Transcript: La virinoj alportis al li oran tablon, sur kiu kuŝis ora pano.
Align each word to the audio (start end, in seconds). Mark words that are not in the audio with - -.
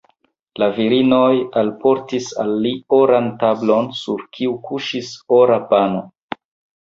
La 0.61 0.67
virinoj 0.75 1.27
alportis 1.61 2.29
al 2.43 2.55
li 2.63 2.71
oran 2.99 3.29
tablon, 3.43 3.89
sur 3.99 4.23
kiu 4.37 4.55
kuŝis 4.69 5.11
ora 5.41 5.61
pano. 5.75 6.01